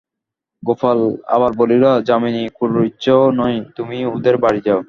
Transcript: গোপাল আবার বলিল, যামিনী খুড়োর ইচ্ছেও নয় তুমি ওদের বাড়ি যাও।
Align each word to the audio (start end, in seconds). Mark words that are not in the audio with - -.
গোপাল 0.63 0.99
আবার 1.27 1.51
বলিল, 1.53 1.83
যামিনী 1.99 2.43
খুড়োর 2.49 2.83
ইচ্ছেও 2.85 3.21
নয় 3.31 3.57
তুমি 3.75 3.97
ওদের 4.05 4.35
বাড়ি 4.37 4.61
যাও। 4.65 4.79